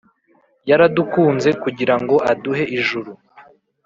Yaradukunze 0.69 1.49
kugira 1.63 1.95
ngo 2.01 2.15
aduhe 2.31 2.63
ijuru 2.77 3.11